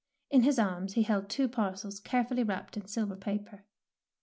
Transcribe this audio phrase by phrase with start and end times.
[0.31, 3.65] In his arms he held two parcels carefully wrapped in silver paper.